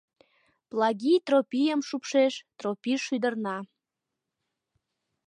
[0.69, 3.57] Плагий Тропийым шупшеш, Тропий шӱдырна.